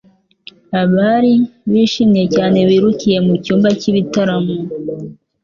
[0.81, 1.33] Abari
[1.71, 4.55] bishimiye cyane birukiye mu cyumba cy’ibitaramo